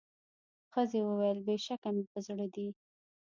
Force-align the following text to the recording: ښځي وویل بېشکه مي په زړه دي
ښځي 0.71 0.99
وویل 1.03 1.39
بېشکه 1.47 1.89
مي 1.95 2.03
په 2.11 2.19
زړه 2.27 2.45
دي 2.55 2.67